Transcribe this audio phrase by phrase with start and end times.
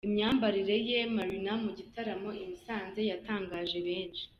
[0.07, 4.23] Imyabarire ya Marina mu gitaramo i Musanze yatangaje benshi.